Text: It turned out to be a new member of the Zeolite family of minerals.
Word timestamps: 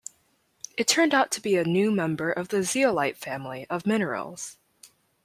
It 0.79 0.87
turned 0.87 1.13
out 1.13 1.29
to 1.29 1.41
be 1.41 1.57
a 1.57 1.63
new 1.63 1.91
member 1.91 2.31
of 2.31 2.47
the 2.47 2.63
Zeolite 2.63 3.17
family 3.17 3.67
of 3.69 3.85
minerals. 3.85 4.57